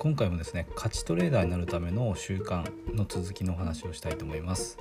[0.00, 2.64] 今回もですね勝ちトレーダーになるための習慣
[2.96, 4.78] の続きのお話をしたいと思います。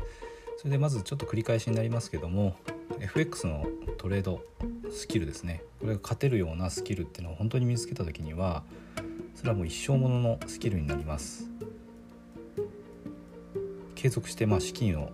[0.55, 2.55] それでまずちょっと繰り返しになりますけども
[3.01, 3.67] FX の
[3.97, 4.41] トレード
[4.89, 5.61] スキルですね。
[5.81, 8.63] これが勝てるようなスキルっていうのを本当に見つけた時には
[9.35, 11.49] それはもう一生もののスキルになります。
[13.95, 15.11] 継続してまあ資金を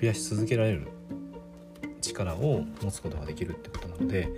[0.00, 0.86] 増やし続けられる
[2.00, 4.28] 力を持つことができるってことなので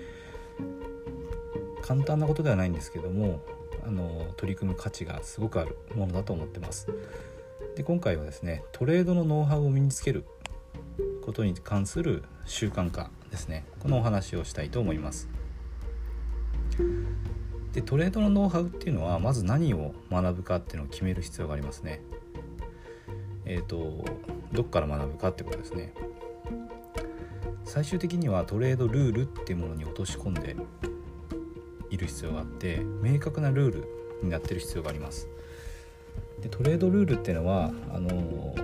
[1.83, 3.43] 簡単なことではないんですけども
[3.89, 6.89] あの取り組む価値がすごくあるものだと思ってます。
[7.75, 10.27] で今回はですねトレードのノウハウを身につける
[11.25, 15.29] ことに関する習慣化ですねこのお話をしたいと思います。
[17.73, 22.03] でトレードのノウハウっていうのはまず何を学ぶかっていうのを決める必要がありますね。
[23.47, 24.05] えっ、ー、と
[24.53, 25.95] どっから学ぶかってことですね。
[27.65, 30.57] 最終的にはトレードルールっていうものに落とし込んで
[31.91, 33.89] いる必要があって明確なルール
[34.23, 35.29] になってる必要があります。
[36.43, 38.55] でトレードルールっていうのはあの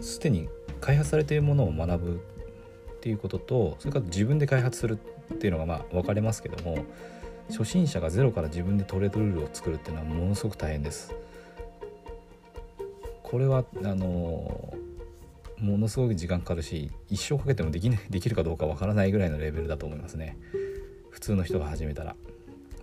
[0.00, 0.48] すでに
[0.80, 2.20] 開発されているものを学ぶ
[2.96, 4.98] っていうこととそれから自分で開発する
[5.34, 6.84] っていうのがまあ分かれますけども
[7.50, 11.14] 初心者がゼロから自分でトレードルールを作るっていうのはものすごく大変です。
[13.22, 14.74] これはあの
[15.58, 20.36] ものすごく時間かかるし一生かけてもでき,、ね、できるかどうかわからないぐらいのレベルだと思いますね。
[21.10, 22.16] 普通の人が始めたら。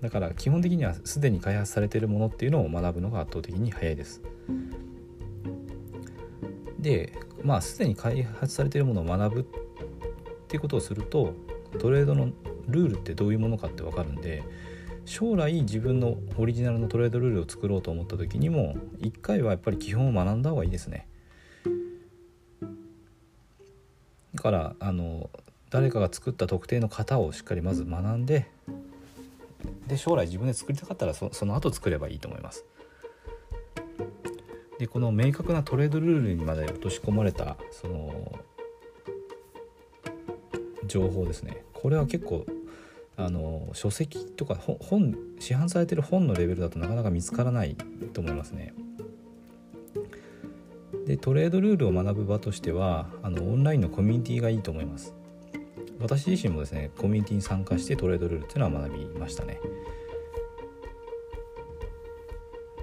[0.01, 4.21] だから基本的にはすでに開発されているものっていうのを学ぶのが圧倒的に早いです。
[6.79, 9.45] でまあすでに開発されているものを学ぶっ
[10.47, 11.33] ていうことをすると
[11.79, 12.29] トレードの
[12.67, 14.43] ルールってどういうものかって分かるんで
[15.05, 21.07] 将来自分のオリジナルのトレードルールを作ろうと思った時にも一回はやっぱり基本を学んだ方がいいですね。
[24.35, 25.29] だからあの
[25.69, 28.47] 誰かが作った特定の型をしっかりまず学んで
[29.87, 32.65] で将来自分で作りたかったらその後作ればいいと思います。
[34.77, 38.39] でこの明確なトレードルールにまで落とし込まれたその
[40.85, 42.45] 情報ですねこれは結構
[43.15, 47.75] あの書籍とか本市販されてる本のレベルだとなかなか見つからない
[48.13, 48.75] と思いますね。
[51.07, 55.16] でトレードルールを学ぶ場としてはあのオンラインのコミュニティがいいと思います。
[55.99, 59.59] 私自身もですねコミュニティに参加してトレードルールっていうのは学びましたね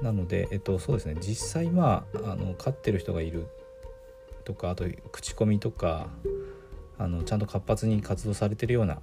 [0.02, 3.46] なので、えっと、そうですね実際まああの飼ってる人がいる
[4.44, 6.08] とかあと口コミとか
[6.98, 8.98] あのちゃんと活発に活動されてるような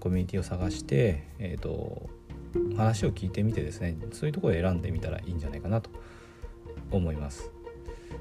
[0.00, 2.08] コミュニティを探して、えっと、
[2.76, 5.90] 話を聞いてみてですねそういうところを選んでみたらいいんじゃないかなと
[6.90, 7.50] 思います。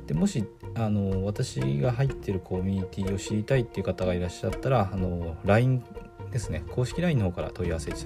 [0.07, 0.45] でもし
[0.75, 5.83] あの私が入ってるコミュニティを知りたいっていう方がいらっしゃったらあの LINE
[6.31, 6.63] ですね。
[6.71, 8.05] 公式 LINE の方から問い合わせし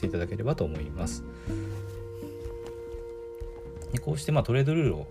[0.00, 1.24] ていただければと思います。
[3.92, 5.06] でこうしてまあトレードルールを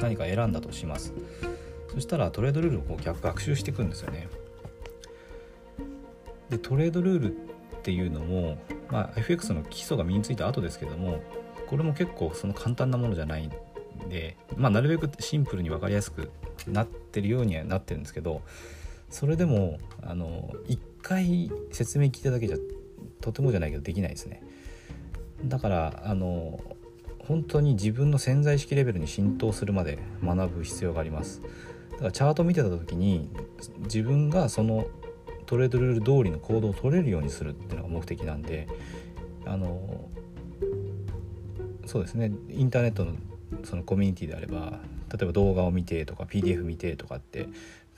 [0.00, 1.14] 何か選んだとします。
[1.92, 4.28] そしたらトレードルールをこう逆学習していくんですよね。
[6.50, 8.58] でトレードルールっていうのも、
[8.90, 11.22] まあ、FX の基礎が身についた後ですけども
[11.68, 13.50] これも結構その簡単なものじゃない
[14.08, 16.30] で、まあ、なるべくシンプルに分かりやすく
[16.66, 18.42] なってるようにはなってるんですけど
[19.10, 22.56] それでもあの1回説明聞いただけじゃ
[23.20, 24.42] とてもじゃないけどできないですね。
[25.44, 26.60] だからあの
[27.20, 31.42] 本当に自分の潜在意識レベルに浸透するまで学ぶ必要があります。
[31.92, 33.30] だからチャートを見てた時に
[33.84, 34.86] 自分がその
[35.46, 38.66] トレードルール通りの行動を取れるようにするっていうのが目的なんで
[39.46, 40.08] あの
[41.86, 42.32] そうですね。
[42.50, 43.14] インターネットの
[43.64, 44.78] そのコミュニティであれば
[45.12, 47.48] 例えば動画を見てとか PDF 見てとかって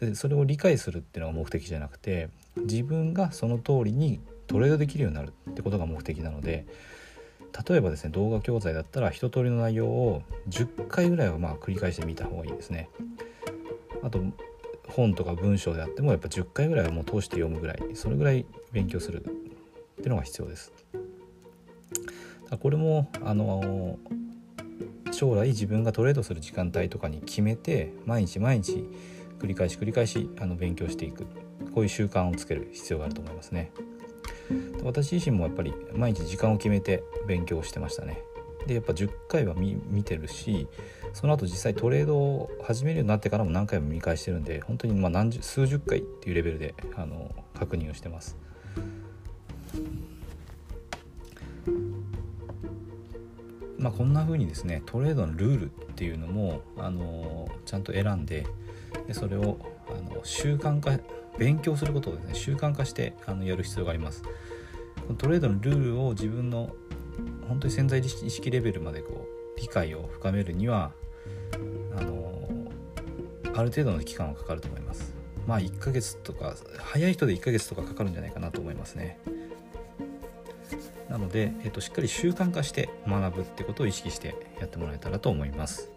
[0.00, 6.66] でそれを理解するっていうのが目的じゃなくて自分がその通りにトレードできるようになるってことが目的なので
[7.68, 12.90] 例えばですね動画教材だったら一通りの内容を10回ぐらいはまあ繰り返してみた方がいいですね。
[14.02, 14.20] あと
[14.88, 19.28] 本とか文章であってもやっぱ10回ぐらいはもう通して読むぐらいそれぐらい勉強するっ
[19.96, 20.72] ていうのが必要です。
[22.60, 23.98] これもあの
[25.16, 28.84] 将来自分がトレードする時間帯とかに決めて毎日毎日
[29.38, 31.26] 繰り返し繰り返しあの勉強していく。
[31.74, 33.70] こういう習慣をつける必要があると思いますね。
[34.82, 38.22] 私自身もやっぱり毎日時間を決めて勉強してましたね。
[38.66, 40.66] でやっぱ10回は見てるし
[41.12, 48.36] その後実際トレードを始めるようになってからも何回も見返してるんで本当にま何十数十回っていうレベルであの確認をしてます。
[53.86, 58.44] まあ、こんな風にですねトレードのルールっていうのもあのちゃんと選んで
[59.06, 60.98] でそれをあの習慣化
[61.38, 64.24] 勉強することをですね習慣化してあのやる必要があります。
[64.24, 64.30] こ
[65.10, 66.74] のトレードのルールを自分の
[67.46, 70.90] 本当に潜在意識レベルまでこう理解を深めるには
[71.96, 72.48] あの
[73.54, 75.14] ある程度の期間はかかると思います。
[75.46, 79.20] まあ1ヶ月とか早い人で1ヶ月とかかかるんじゃないかなと思いますね。
[81.16, 85.95] なので、えっと、しっかり習慣化して学ぶってことを意識してやってもらえたらと思います。